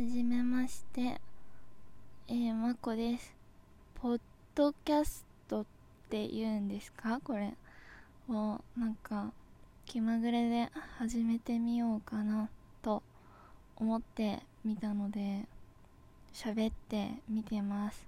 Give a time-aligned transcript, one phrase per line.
[0.00, 1.20] じめまして
[2.26, 3.34] えー、まこです。
[4.00, 4.20] ポッ
[4.54, 5.64] ドキャストっ
[6.08, 7.20] て言うんですか？
[7.22, 7.52] これ。
[8.30, 9.32] をなんか
[9.84, 12.48] 気まぐれで始めてみようかな
[12.80, 13.02] と
[13.76, 15.46] 思ってみたので
[16.32, 18.06] 喋ってみてます。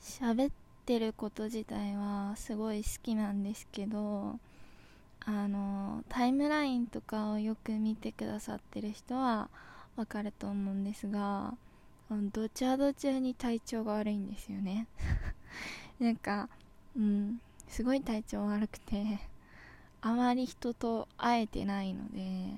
[0.00, 0.52] 喋っ
[0.84, 4.38] てること自体はすごい好きなんですけど
[5.24, 9.48] あのタイムラインとかをよく見てくださってる人は
[9.98, 11.54] わかると思うんですが
[12.32, 14.86] どちらどちらに体調が悪いんですよね。
[15.98, 16.48] なんか
[16.96, 19.18] うんすごい体調悪くて
[20.00, 22.54] あまり人と会えてないので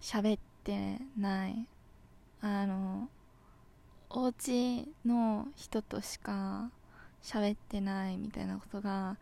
[0.00, 1.66] 喋ってない。
[2.40, 3.08] あの
[4.10, 6.70] お家の人としか
[7.22, 9.16] 喋ってないみたいなことが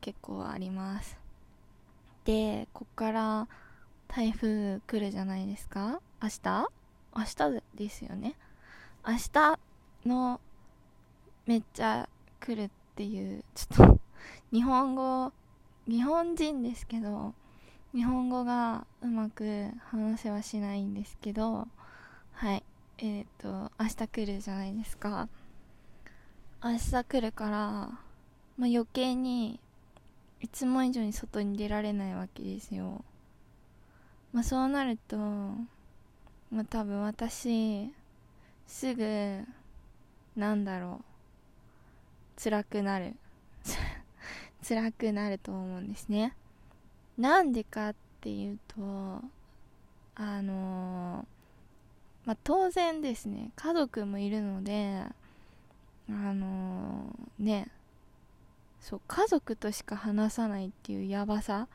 [0.00, 1.18] 結構あります。
[2.24, 3.48] でこっから
[4.06, 6.00] 台風来るじゃないですか。
[6.22, 6.77] 明日？
[7.18, 8.36] 明日ですよね。
[9.04, 9.58] 明日
[10.06, 10.40] の
[11.46, 14.00] めっちゃ来るっていうちょっと
[14.52, 15.32] 日本語
[15.88, 17.34] 日本人ですけど
[17.92, 21.66] 日本語がうまく話せはしないんですけど
[22.32, 22.62] はい。
[22.98, 25.28] えっ、ー、と明日来るじゃないですか。
[26.62, 27.98] 明日来るから、まあ、
[28.58, 29.58] 余計に
[30.40, 33.04] いつも以上に外に出られないわけですよ。
[34.32, 35.16] まあそうなると、
[36.50, 37.92] まあ多分私、
[38.66, 39.44] すぐ、
[40.36, 41.02] なんだろ
[42.36, 43.16] う、辛くなる。
[44.66, 46.34] 辛くなると思うんですね。
[47.16, 49.22] なんでかっていうと、
[50.14, 51.26] あの
[52.24, 55.04] まあ当然ですね、家族もいるので、
[56.08, 57.70] あのね、
[58.80, 61.68] そう家族としか話さないっていうやばさ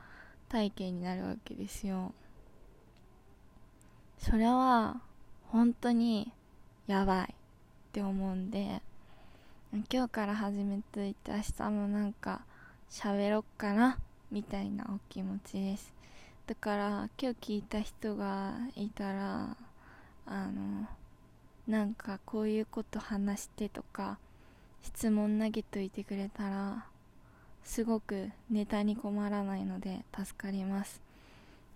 [0.50, 2.14] 体験になるわけですよ
[4.20, 5.02] それは
[5.50, 6.32] 本当に
[6.88, 7.36] やばいっ
[7.92, 8.82] て思うんで
[9.92, 12.42] 今日から始めといて明日もなんか
[12.90, 13.98] 喋ろっかな
[14.32, 15.94] みたいなお気持ちです。
[16.46, 19.56] だから今日聞いた人がいたら
[20.26, 20.88] あの
[21.68, 24.18] なんかこういうこと話してとか
[24.82, 26.86] 質問投げといてくれたら
[27.64, 31.02] すごくネタに困らないので助かります。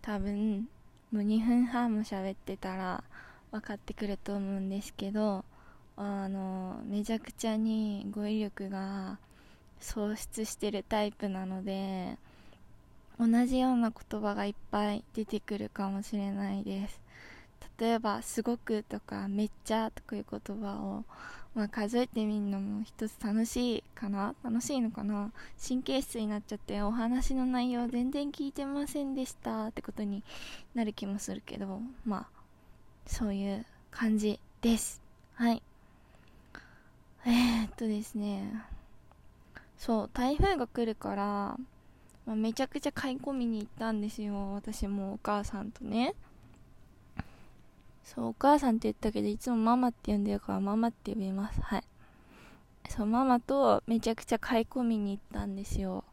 [0.01, 0.67] 多分
[1.12, 3.03] もう2分半も喋ってたら
[3.51, 5.45] 分かってくると思うんですけど
[5.95, 9.18] あのめちゃくちゃに語彙力が
[9.79, 12.18] 喪失してるタイプなので
[13.19, 17.01] 同じような言葉がいっぱい出てくるかもしれないです。
[17.79, 21.06] 例えば「すごく」とか「めっちゃ」とかいう言葉を
[21.57, 24.35] まあ、数えてみるのも一つ楽しいかな。
[24.44, 25.31] 楽しいのかな。
[25.68, 29.66] 神経質になっちゃってお話の内容全然聞いてませんでした。
[29.66, 30.23] ってことに
[30.75, 31.81] なる気もするけど。
[32.06, 32.38] まあ
[33.07, 35.01] そういう感じです。
[35.34, 35.63] はい。
[37.25, 38.53] えー、っとですね。
[39.79, 41.57] そう台風が来るから、
[42.28, 44.53] まあ、めちゃくちゃ買い込みに行ったんですよ。
[44.53, 46.13] 私もお母さんとね。
[48.07, 51.59] そう、お母さんって言ったけど、いつもママって呼んでるから、ママって呼びます。
[51.62, 51.84] はい。
[52.88, 56.06] そう、ママとめちゃくちゃ買い込みに行ったんですよ。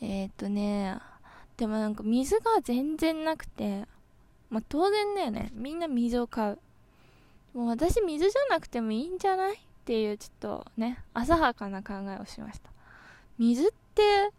[0.00, 0.98] えー、っとね、
[1.58, 3.86] でもなんか水が全然なくて、
[4.48, 5.50] まあ当然だよね。
[5.52, 6.58] みんな水を買う。
[7.52, 12.70] もう私水じゃなくてもいいんじゃないっていうちょっとね、浅はかな考えをしました。
[13.38, 14.30] 水って、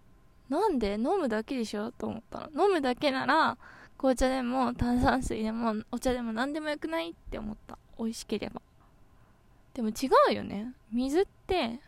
[0.49, 0.95] なんで？
[0.95, 1.91] 飲むだけでしょ？
[1.91, 2.65] と思ったの。
[2.65, 3.57] 飲むだけなら、
[3.97, 7.77] 紅茶でも炭酸水でもお茶でも何でもよくないって思った。
[7.97, 8.61] 美味しければ。
[9.73, 10.73] でも違うよね。
[10.91, 11.79] 水って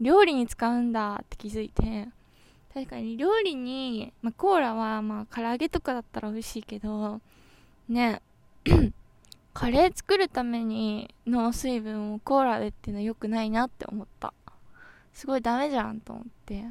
[0.00, 2.08] 料理に使うんだって気づいて。
[2.74, 7.20] 確かに料理に、まあ、コーラはまあ唐揚げとかだったら美味しいけど
[7.88, 8.22] ね。
[9.52, 14.32] カレー作るためにの水分をコーラでっていうのは良くないなって思った。
[15.12, 16.64] すごいダメじゃんと思って。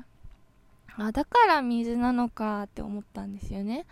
[0.97, 3.85] あだから水なのかって思ったんですよね。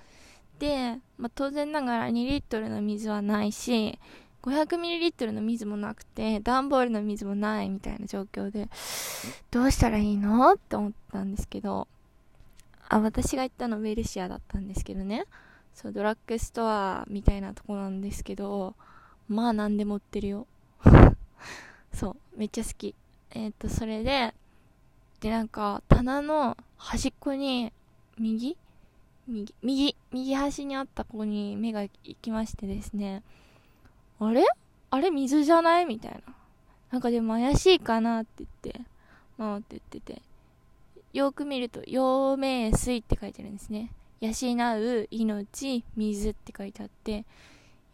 [0.59, 3.97] で、まあ、当然ながら2リットルの水はないし
[4.43, 8.69] 500ml の水もなくて段ボールの水もないみたいな状況で
[9.51, 11.87] どうしたらいいのって思ったんですけど
[12.89, 15.25] あ私が行ったのウェルシアだったんですけどね。
[15.75, 18.75] そうドラッグストアみたいなとこなんですけど
[19.29, 20.47] まあ何でも売ってるよ。
[21.93, 22.95] そうめっちゃ好き。
[23.31, 24.33] えっ、ー、とそれで
[25.19, 27.73] でなんか棚の端っこに
[28.17, 28.55] 右？
[29.27, 33.21] 右、右、右端にあった子に目が行きましてですね、
[34.19, 34.45] あれ？
[34.89, 35.11] あれ？
[35.11, 35.85] 水じゃない？
[35.85, 36.33] みたいな。
[36.91, 38.81] なんかでも怪しいかなって言って、
[39.37, 40.21] 回って言ってて、
[41.13, 43.91] よく見ると、陽明水って書いてるんですね。
[44.21, 47.25] 養う命、水って書いてあって、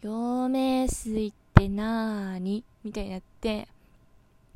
[0.02, 2.62] 陽明水っってなーに？
[2.84, 3.66] みたいになって、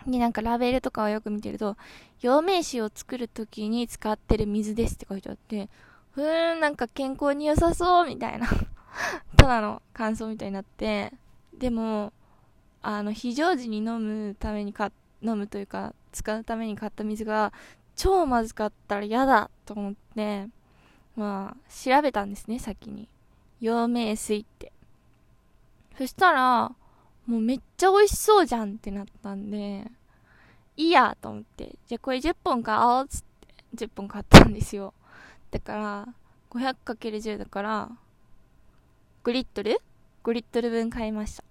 [0.06, 1.76] で、なんかラベルとかをよく見てると、
[2.20, 5.69] 陽明酒を作るときに使ってる水ですって書いてあって、
[6.12, 8.49] ふーん、なんか健康に良さそうみたいな
[9.37, 11.12] ただの感想みたいになって、
[11.56, 12.12] でも、
[12.82, 14.91] あの、非常時に飲むためにか、
[15.23, 17.53] 飲むというか、使うために買った水が、
[17.96, 20.49] 超まずかったら嫌だと思って、
[21.17, 23.08] まあ、調べたんですね、先に。
[23.61, 24.73] 陽明水って。
[25.99, 26.73] そしたら、
[27.31, 29.87] もうめっちゃ美味しそうじゃんってなったんで、
[30.77, 33.23] いいやと思って、じゃあこれ10本買おうっつっ
[33.77, 34.93] て10本買ったんですよ。
[35.53, 36.09] だから、
[36.50, 37.88] 500×10 だから、
[39.23, 39.81] 5リットル
[40.25, 41.44] ?5 リットル分買いました。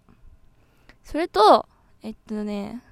[1.06, 1.66] それと、
[2.04, 2.84] えっとね、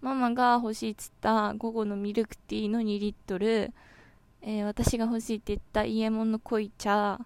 [0.00, 3.70] ママが欲しいっつった午後のミルクティーの2リットル、
[4.40, 7.20] えー、私が欲しいって言ったイエモンの濃い茶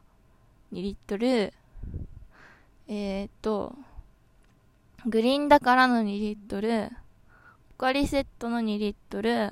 [0.72, 1.52] 2リットル、
[2.88, 3.76] えー、っと、
[5.06, 6.90] グリーンだからの2リットル、
[7.78, 9.50] ポカリセットの2リットル、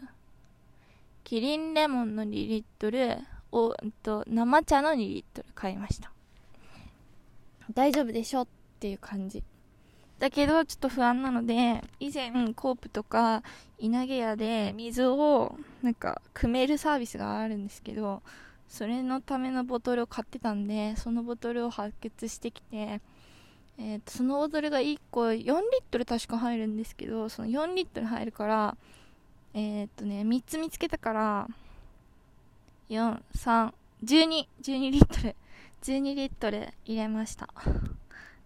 [1.24, 3.16] キリンレモンの2リットル、
[3.50, 6.12] お、と、生茶の2リットル買いました。
[7.72, 8.42] 大丈夫でしょ？
[8.42, 8.46] っ
[8.78, 9.42] ていう感じ。
[10.18, 13.42] だけど、ちょっと不安なので、以前、コープとか、
[13.78, 18.22] 稲毛屋で水を、なんか、組めるサービスがあるんですけど、
[18.68, 23.00] それのためのボトルを買ってたんで、そのボトルを発掘してきて、
[23.80, 25.56] えーと、そのボトルが1個4リッ
[25.90, 28.76] トル確か入るんですけど、その4リットル入るから、
[29.54, 31.48] えっ、ー、とね、3つ見つけたから、
[32.90, 33.72] 4、3、
[34.04, 35.36] 12、12リットル、
[35.82, 37.48] 12リットル入れました。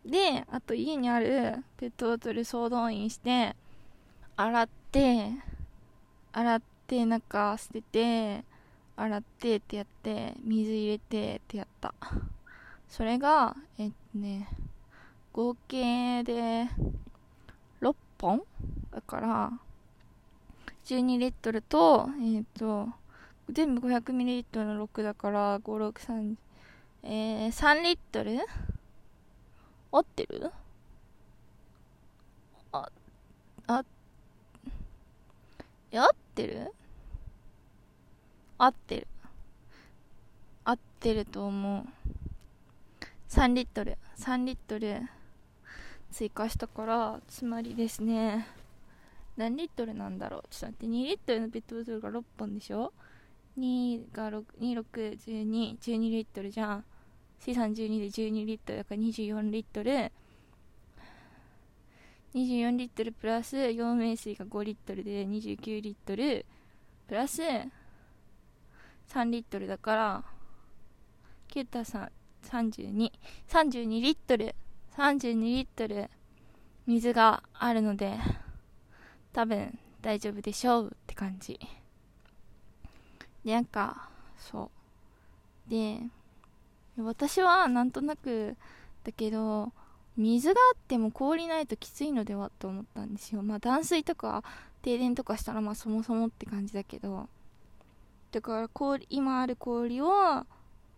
[0.05, 3.57] で、あと家にあるペットボトル総動員して、
[4.37, 5.31] 洗って、
[6.33, 8.45] 洗って、中捨てて、
[8.97, 11.95] 洗ってってやって、水入れてってやった。
[12.89, 14.49] それが、えっとね、
[15.33, 16.69] 合計で
[17.81, 18.43] 6本？
[18.91, 19.53] だから、
[20.85, 22.89] 12リットルと、えっ、と、
[23.51, 26.35] 全部500ミリリットルの6だから、5、6、3、
[27.05, 28.41] えー、3リットル？
[29.91, 30.51] 合ってる？
[32.73, 32.91] あ、
[33.69, 33.85] あ、
[35.91, 36.73] え、合ってる？
[38.59, 39.07] 合ってる。
[40.65, 41.87] 合ってると思う。
[43.31, 43.97] 3リットル。
[44.19, 45.09] 3リットル
[46.13, 48.47] 追加したから、つまりですね、
[49.37, 50.43] 何リットルなんだろう？
[50.51, 52.93] ちょっと待って、2リットルのペットボトルが6本でしょ
[53.59, 56.85] ?2 が6、2、6、12、12リットルじゃん。
[57.41, 60.13] C312 で12リットルだから24リットル。
[62.35, 66.47] 24リットルプラス陽明水が5リットルで29リットル。
[67.09, 70.25] プラス3リットルだから
[71.51, 72.11] 9た3
[72.45, 73.13] 32
[73.49, 74.55] 32リットル。
[74.97, 76.11] 32リットル
[76.87, 78.19] 水があるので
[79.33, 81.59] 多分大丈夫でしょうって感じ。
[83.45, 84.71] でなんかそ
[85.67, 85.71] う。
[85.71, 86.01] で
[86.99, 88.57] 私はなんとなく
[89.05, 89.73] だけど
[90.17, 93.43] 水があっても氷ないときついのではと思ったんですよ。
[93.43, 94.45] まあ断水とか
[94.83, 97.29] 停電とかしたらまあそもそもって感じだけど。
[98.33, 100.09] だから氷今ある氷を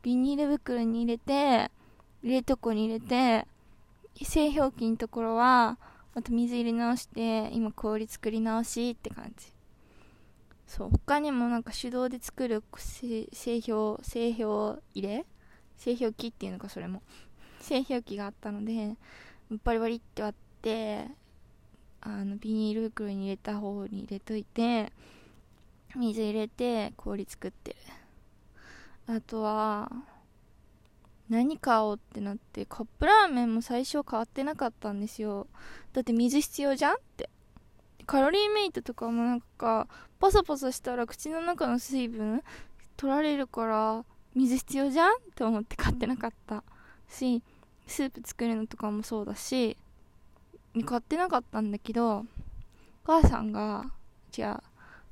[0.02, 1.70] ビニール袋に入れて
[2.22, 3.46] 冷凍庫に入れて
[4.22, 5.78] 製氷機のところは
[6.14, 9.46] また水入れ直して今氷作り直しって感じ。
[10.66, 13.26] そう他にもなんか手動で作る製
[13.60, 15.24] 氷製氷入れ？
[15.76, 17.02] 製氷機っていうのかそれも。
[17.60, 18.96] 製氷機があったので
[19.64, 21.06] バリバリって割って
[22.00, 24.92] あのビニール袋に入れた方に入れといて
[25.96, 27.76] 水入れて氷作ってる。
[29.16, 29.90] あとは
[31.28, 35.46] 何買おうってなってカップラーメンも最初変わってなかったんですよ。
[35.92, 37.30] だって水必要じゃんって。
[38.06, 39.88] カロリーメイトとかもなんか
[40.20, 42.42] パサパサしたら口の中の水分
[42.98, 44.04] 取られるから
[44.34, 46.62] 水必要じゃんって思って買ってなかった。
[47.08, 47.42] し
[47.86, 49.76] スープ作るのとかもそうだし
[50.84, 52.24] 買ってなかったんだけどお
[53.04, 53.84] 母さんが
[54.36, 54.56] 違う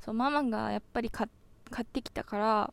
[0.04, 1.28] そうママがやっぱり買
[1.80, 2.72] ってきたから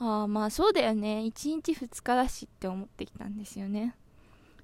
[0.00, 1.22] ああまあそうだよね。
[1.26, 3.94] 1日2日だしって思ってきたんですよね。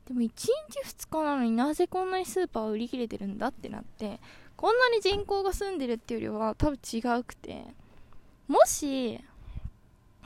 [0.07, 0.49] でも1日
[0.85, 4.21] 2日なのになぜこんなにスーパーは売り切れてるんだってなって
[4.57, 7.65] こんなに人口が住んでるっていうよりは多分違うくて
[8.47, 9.19] もし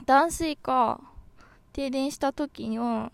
[0.05, 0.99] 断水か
[1.71, 3.11] 停電した時の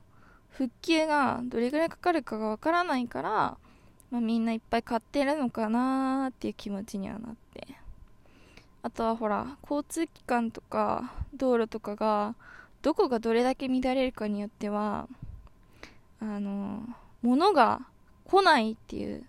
[0.50, 3.58] 復旧がどれぐらいかかるかがわからないから、
[4.10, 7.68] まあ、みんないっぱい買ってるのかなーっていう気持ちにはなって。
[8.86, 12.36] あとはほら交通機関とか道路とかが
[12.84, 15.08] どこがどれだけ乱れるかによっては
[16.22, 16.84] あの
[17.24, 17.82] 物が
[18.26, 19.26] 来ないっていう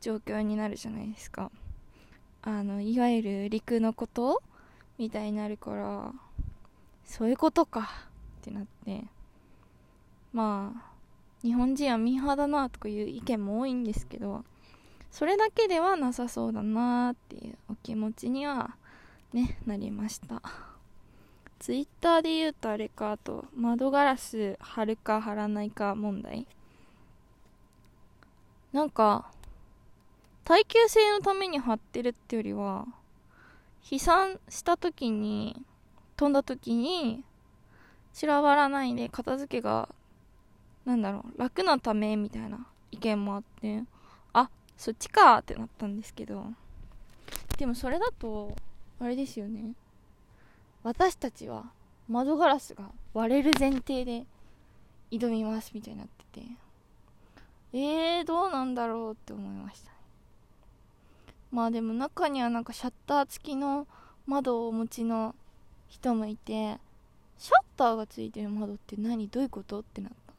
[0.00, 1.50] 状況になるじゃないですか。
[2.40, 4.42] あのいわゆる陸のこと
[4.96, 6.10] みたいになるから
[7.04, 7.90] そういうことか
[8.40, 9.04] ってなって。
[10.32, 10.94] まあ
[11.42, 14.46] 日本人はミーハーだなとかいう意見も多いんですけど
[15.10, 18.76] それだけではなさそうだなっていうお気持ちには
[19.34, 20.40] ねなりました。
[21.58, 26.46] ツイッターで言うとあれかあと窓ガラス貼るか貼らないか問題。
[28.72, 29.30] なんか
[30.44, 32.86] 耐久性のために貼ってるってよりは
[33.80, 35.60] 飛散した時に
[36.16, 37.24] 飛んだ時に
[38.12, 39.88] 散らばらないで片付けが
[40.84, 43.82] なんだろう楽なためみたいな意見もあって
[44.32, 46.46] あそっちかってなったんですけど。
[47.56, 48.54] でもそれだと
[49.00, 49.74] あれですよね。
[50.82, 51.64] 私たちは
[52.08, 54.26] 窓ガラスが割れる前提で
[55.10, 56.46] 挑みますみたいになってて。
[57.76, 59.90] えー、どうなんだろうって思いました
[61.50, 63.88] まあでも中にはなんかシャッター付きの
[64.28, 65.34] 窓をお持ちの
[65.88, 66.78] 人もいて
[67.36, 69.26] シャッターがついてる窓って何？
[69.26, 69.80] どういうこと？
[69.80, 70.34] ってなった。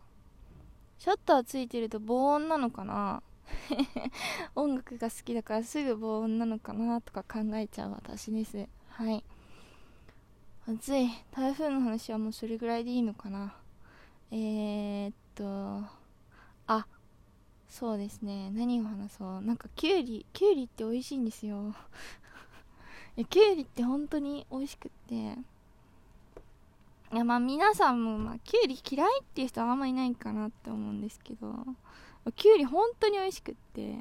[0.97, 3.21] シャッターついてると防音なのかな。
[4.55, 8.67] 音楽が好きだからすぐ防音なのかなとか考えちゃう私です。
[8.89, 9.23] はい。
[10.67, 11.09] 暑い。
[11.31, 13.55] 台風の話はもうそれぐらいでいいのかな。
[14.31, 15.87] えー、っと
[16.67, 16.87] あ
[17.69, 18.51] そうですね。
[18.51, 19.41] 何を話そう。
[19.41, 21.75] なんかきゅうりきゅうりって美味しいんですよ。
[23.29, 25.15] きゅうりって本当に美味しくって。
[27.13, 31.53] いやまあ皆さんもまあきゅうり嫌いっていう人はあんまいないかなって思うんですけど。
[32.31, 33.99] きゅうり本当に美味しくって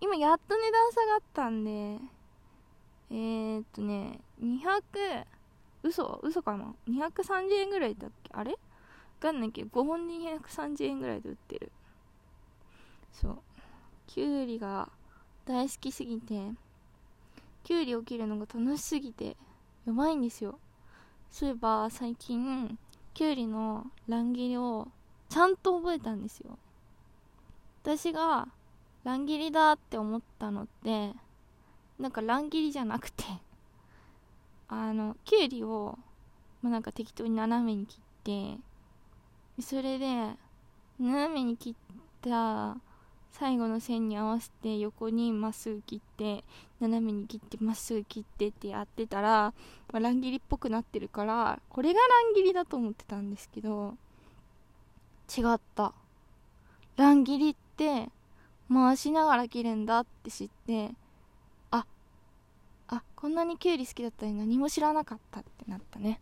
[0.00, 1.98] 今やっと値段下がったんで
[3.10, 5.24] えー、っとね200
[5.82, 8.30] 嘘嘘かな？230円ぐらいだっけ？
[8.32, 8.52] あれ？
[8.52, 8.58] わ
[9.20, 11.70] かんないけど5本で230円ぐらいで売ってる。
[13.12, 13.38] そう。
[14.06, 14.88] きゅうりが
[15.44, 16.50] 大好きすぎて
[17.64, 19.36] きゅうりを切るのが楽しすぎて
[19.86, 20.58] やばいんですよ。
[21.30, 22.78] そういえば最近
[23.14, 24.88] きゅうりの乱切りを
[25.28, 26.58] ちゃんと覚えたんですよ。
[27.88, 28.48] 私が
[29.02, 31.14] 乱切りだって思ったのって
[31.98, 33.24] なんか乱切りじゃなくて
[34.68, 35.98] あのきゅうりを、
[36.60, 38.58] まあ、なんか適当に斜めに切って
[39.62, 40.36] それで
[41.00, 41.74] 斜めに切っ
[42.20, 42.76] た
[43.30, 46.44] 最後の線に合わせて横にまっすぐ切って
[46.80, 49.54] 斜めに切ってまっすぐ切ってってやってたら、
[49.90, 53.96] まあ、乱切りっぽくなってるからこれが乱切りだと思ってたんですけど
[55.34, 55.94] 違った。
[56.96, 57.67] 乱切りって
[58.72, 60.90] 回しながら切るんだって知って
[61.70, 61.84] あ
[62.88, 66.20] あこんなにきゅうり好きだったのに何も知らなかったってなったね。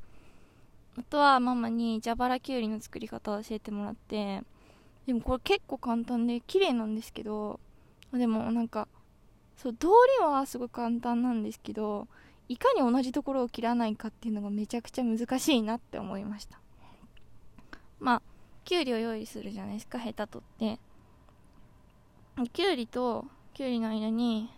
[0.99, 4.43] あとはママに蛇腹きゅうりの作り方を教えてもらって
[5.07, 7.61] でもこれ結構簡単で綺麗なんですけど
[8.13, 8.89] でもなんか
[9.57, 9.89] そう通
[10.21, 12.09] りはすごい簡単なんですけど
[12.49, 16.59] いかに同じところを切らないかっていうのがめちゃくちゃ難しいなって思いました。
[18.01, 18.23] まあ
[18.65, 20.79] きゅうりを用意するじゃないですかヘタ取って。
[22.45, 23.25] きゅうりと
[23.55, 24.51] きゅうりの間に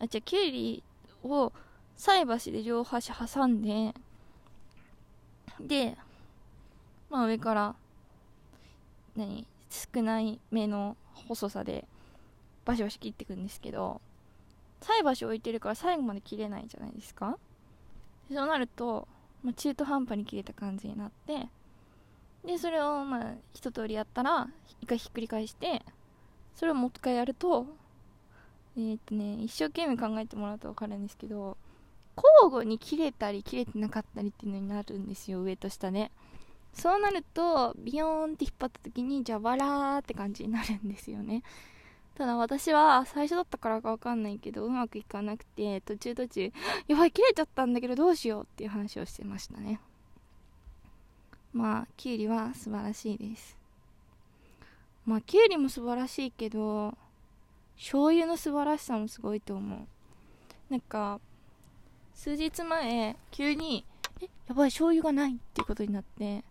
[0.00, 0.82] あじゃきゅうり
[1.22, 1.52] を
[1.96, 3.94] 菜箸で両端挟んで
[5.60, 5.96] で
[7.10, 7.74] まあ上から
[9.16, 10.96] 何少ない目の
[11.28, 11.86] 細さで
[12.64, 14.00] バシバシ切っていくんですけど
[14.80, 17.38] 菜箸置いてるから最後まで切れないじゃないですか。
[18.32, 19.06] そうなると、
[19.42, 21.48] まあ、中途半端に切れた感じになって
[22.44, 24.48] でそれをまあ一通りやったら
[24.80, 25.82] 一回ひっくり返して
[26.54, 27.66] それをもう一回やると
[28.76, 31.56] えー、っとね一生懸命考えてもらうと分かるんですけど
[32.16, 36.10] 交互に切れたり切れてなかったりっていうのになるんですよ上と下ね。
[36.72, 41.42] そうなるとビヨーンって引っ張った時に蛇腹って感じになるんですよね。
[42.16, 46.52] ただ私は最初だったからかわかんないけどうまくいかなくて途中途中
[46.86, 49.80] やばい切れちゃったんだけどどうしようっていう話をしてましたね。
[51.52, 53.63] まあきゅうりは素晴らしいです。
[55.06, 56.96] まあきゅうりも素晴らしいけど
[57.76, 59.80] 醤油の素晴らしさもすごいと思う。
[60.70, 61.20] なんか
[62.14, 63.84] 数日前急に
[64.20, 66.44] えやばい醤油がないっていうことになって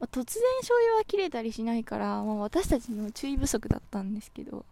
[0.00, 4.64] まあ、突然醤油は切れたりしないから、まあ、私たちの注意不足だったんですけど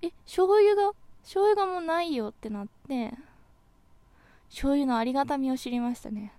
[0.00, 0.92] え醤油が
[1.22, 3.12] 醤油がもうないよってなって
[4.48, 6.32] 醤油のありがたみを知りましたね。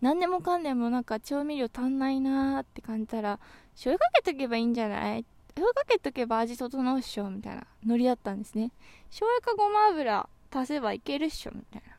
[0.00, 3.40] 何でもかんでもなんか調味料足んないなーって感じたら
[3.78, 5.24] 醤油かけとけばいいんじゃない？
[5.54, 7.64] 醤油かけとけば味整うっしょみたいな。
[7.86, 8.72] ノリだったんですね
[9.08, 11.96] 醤油かごま油足せばいけるっしょみたいな。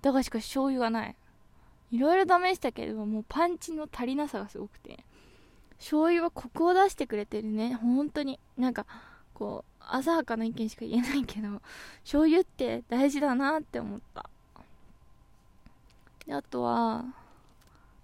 [0.00, 1.16] だがしかし醤油がない。
[1.90, 5.04] いろいろ試したけどもうパンチの足りなさがすごくて。
[5.78, 7.74] 醤油はコクを出してくれてるね。
[7.74, 8.86] 本当になんか
[9.34, 11.60] こう浅はかな意見しか言えないけど。
[12.04, 14.30] 醤油って大事だなって思った。
[16.24, 17.04] であとは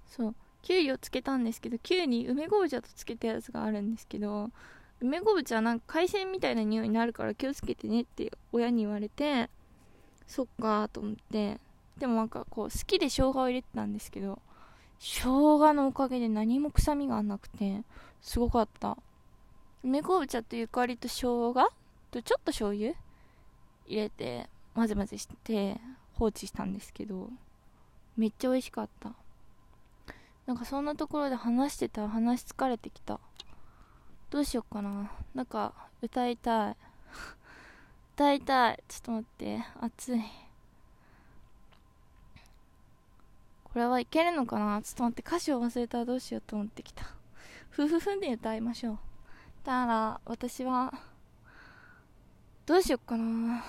[0.08, 0.34] そう。
[0.62, 4.50] キュウリをつけたんですけどキュウリ梅昆布茶とつけたやつがあるんですけど
[5.00, 9.48] 梅昆布茶なんか海鮮みたいな匂いになるから気をつけてねって親に言われて
[10.26, 11.58] そっかと思って
[11.98, 14.40] でもなんかこう好きで生姜を入れてたんですけど
[14.98, 17.82] 生姜のおかげで何も臭みがなくて
[18.20, 18.98] すごかった。
[19.82, 21.54] 梅昆布茶とゆかりと生姜
[22.10, 22.92] とちょっと醤油
[23.86, 25.80] 入れて混ぜ混ぜして
[26.14, 27.30] 放置したんですけど
[28.18, 29.14] めっちゃ美味しかった。
[30.50, 33.20] なんかそんなところで話してたら話疲れてきた。
[34.30, 35.08] どうしよっかな。
[35.32, 36.76] なんか歌いたい。
[38.16, 38.82] 歌いたい。
[38.88, 39.64] ちょっと待って。
[39.80, 40.20] 暑い。
[43.62, 44.82] これはいけるのかな。
[44.82, 45.22] ちょっと待って。
[45.24, 47.04] 歌詞を忘れたらどうしようと思ってきた。
[47.70, 48.98] ふふふんで歌いましょう。
[49.62, 50.92] だから私は
[52.66, 53.62] どうしよっかな。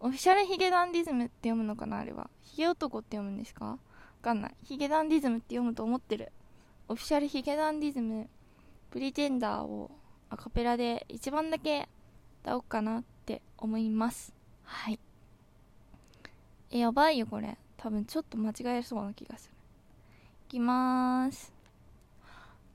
[0.00, 2.30] オフィシャルヒゲダンディズムって読むのかなあれは。
[2.44, 3.78] ヒゲ男って読むんですか？
[4.18, 4.54] かんない。
[4.64, 6.32] ヒゲダンディズムって読むと思ってる。
[6.88, 8.28] オフィシャルヒゲダンディズム。
[8.90, 9.90] プリテンダーを
[10.30, 11.88] アカペラで一番だけ
[12.42, 14.34] 歌おうかなって思います。
[14.64, 14.98] はい。
[16.70, 17.56] えやばいよこれ。
[17.76, 19.54] 多分ちょっと間違えそうな気がする。
[20.48, 21.52] いきまーす。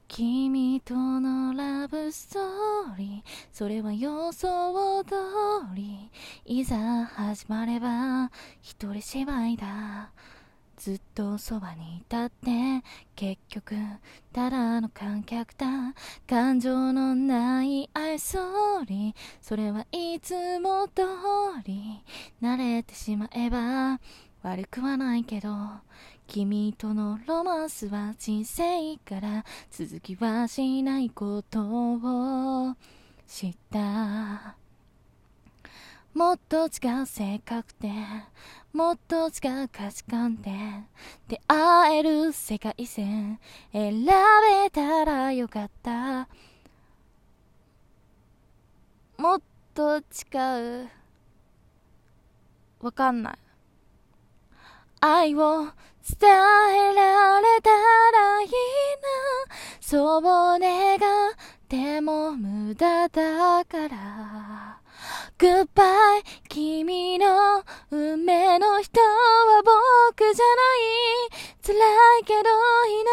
[0.08, 3.30] 君とのラブストーリー。
[3.52, 5.16] それは予想通
[5.74, 6.10] り。
[6.46, 8.32] いざ始まれば
[8.62, 10.12] 一人芝居だ。
[10.78, 12.84] ずっとそばにいたって
[13.16, 13.76] 結局
[14.32, 15.68] ただの観客だ
[16.28, 21.04] 感情のない愛想にそれはいつも通
[21.66, 22.02] り
[22.42, 24.00] 慣れてしまえば
[24.42, 25.50] 悪くはないけど
[26.28, 32.76] 君とのロマンスは人生から続きはしないことを
[33.28, 34.63] 知った。
[36.14, 37.90] もっと違う性格で
[38.72, 40.52] もっと違う価値観で
[41.28, 43.40] 出会える世界線
[43.72, 46.28] 選べたらよかった。
[49.18, 49.42] もっ
[49.74, 50.02] と違
[50.84, 50.90] う。
[52.82, 53.38] わかんない。
[55.02, 55.66] 愛を
[56.06, 58.54] 伝えられたらいいな。
[59.80, 61.00] そう願っ
[61.68, 64.83] ても無駄だから。
[65.44, 65.84] グッバ
[66.20, 67.26] イ君の
[67.92, 69.62] 運命の人は
[70.16, 71.54] 僕じゃない。
[71.62, 71.76] 辛
[72.22, 72.44] いけど
[72.88, 73.04] 否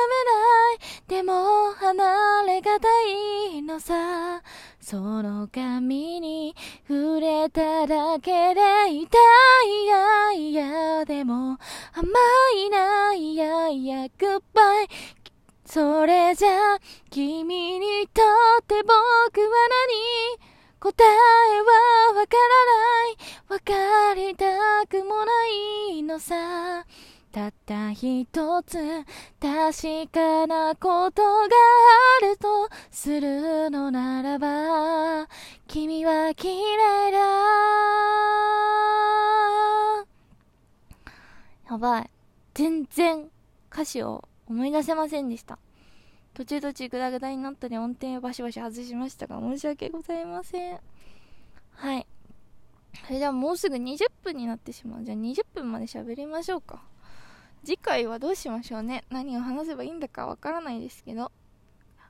[1.08, 1.22] めない。
[1.22, 4.42] でも離れがたいのさ。
[4.78, 6.54] その髪に
[6.86, 8.60] 触れただけで
[8.92, 9.18] 痛
[9.66, 9.86] い。
[9.86, 11.04] やいや。
[11.04, 11.58] でも
[11.92, 12.06] 甘
[12.64, 13.12] いな。
[13.12, 14.06] いやいや。
[14.06, 14.88] グッバイ
[15.66, 16.78] それじゃ
[17.10, 18.22] 君にと
[18.60, 19.48] って僕は
[20.38, 20.49] 何？
[20.80, 21.06] 答え
[21.60, 22.36] はわか
[23.48, 23.60] らない。
[23.60, 24.46] わかりた
[24.86, 26.86] くもないのさ。
[27.32, 28.26] たった一
[28.62, 28.78] つ
[29.38, 31.48] 確かなことが
[32.22, 35.28] あるとするのならば
[35.68, 37.18] 君は綺麗だ。
[41.70, 42.10] やばい。
[42.54, 43.30] 全然
[43.70, 45.58] 歌詞を思い出せませんでした。
[46.34, 50.80] 途中途中グダグダになったり音程をバシバシ外しましたが申し訳ございません。
[51.72, 52.06] はい。
[53.06, 55.04] それではもうすぐ20分になってしまう。
[55.04, 56.82] じゃあ20分まで喋りましょうか。
[57.64, 59.04] 次回はどうしましょうね。
[59.10, 61.32] 何を話せばいいんだかわからないですけど。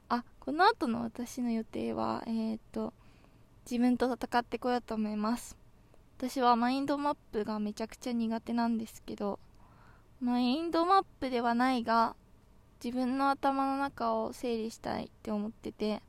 [0.09, 2.92] あこの後の私の予定はえー、っと
[3.64, 5.56] 自分と戦ってこようと思います。
[6.18, 9.38] 私はマインドマップがめちゃくちゃ苦手なんですけど。
[10.20, 12.14] マインドマップではないが
[12.82, 16.02] 自分の頭の中を整理したいって思ってて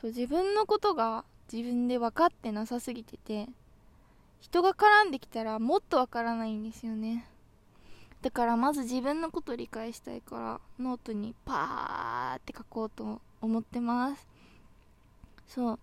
[0.00, 3.48] そう自分のことが自分で分かってなさすぎてて
[4.40, 7.26] 人が絡んできたらもっと分からないんですよね。
[8.22, 14.28] だからまず自分のことを理解したいからノートにパーって書こうと思ってます。
[15.46, 15.78] そう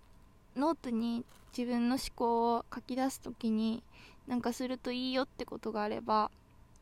[0.55, 3.83] ノートに自分の思考を書き出す時に
[4.27, 6.31] なんかするといいよってことがあれば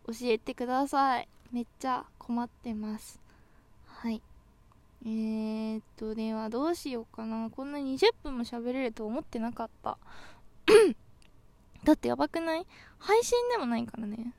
[0.08, 1.28] 教えてください。
[1.52, 3.20] めっちゃ困ってます
[3.86, 4.22] はい
[5.06, 9.98] えー、っとではどうしようかなこんな20分も喋れると思ってなかった
[11.84, 12.66] だってやばくない？
[12.98, 14.34] 配信でもないからね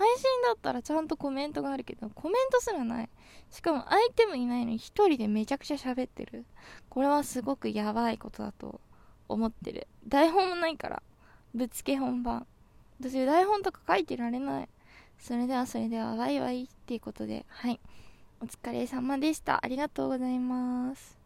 [0.00, 3.10] 配信だったらちゃんとコメントがあるけど、コメントすらない。
[3.50, 6.46] しかも相手もいないのに一人でめちゃくちゃ喋ってる。
[6.88, 8.80] これはすごくやばいことだと
[9.28, 9.86] 思ってる。
[10.08, 11.02] 台本もないから。
[11.54, 12.46] ぶっつけ本番。
[12.98, 14.68] 私台本とか書いてられない。
[15.20, 17.78] それではそれではワイワイっていうことで、はい。
[18.42, 21.19] お疲れ様でしたありがとうございます